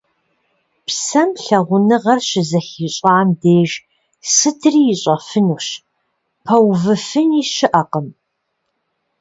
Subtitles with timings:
[0.85, 3.71] Псэм лъагъуныгъэр щызэхищӏам деж
[4.33, 5.67] сытри ищӏэфынущ,
[6.45, 8.07] пэувыфыни щыӏэкъым…